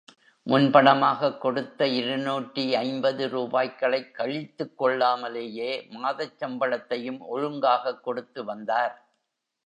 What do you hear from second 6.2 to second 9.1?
சம்பளத்தையும் ஒழுங்காகக் கொடுத்து வந்தார்.